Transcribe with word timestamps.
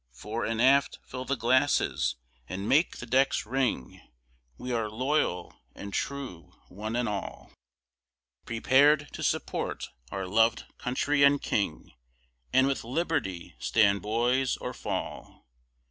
Fore 0.11 0.45
and 0.45 0.59
aft 0.59 0.97
fill 1.05 1.25
the 1.25 1.35
glasses 1.35 2.15
and 2.49 2.67
make 2.67 2.97
the 2.97 3.05
decks 3.05 3.45
ring, 3.45 4.01
We 4.57 4.71
are 4.71 4.89
loyal 4.89 5.53
and 5.75 5.93
true 5.93 6.53
one 6.69 6.95
and 6.95 7.07
all; 7.07 7.51
Prepar'd 8.47 9.09
to 9.13 9.21
support 9.21 9.89
our 10.11 10.25
lov'd 10.25 10.65
Country 10.79 11.21
& 11.39 11.41
King 11.41 11.91
And 12.51 12.65
with 12.65 12.83
liberty 12.83 13.53
stand 13.59 14.01
boys, 14.01 14.57
or 14.57 14.73
fall. 14.73 15.45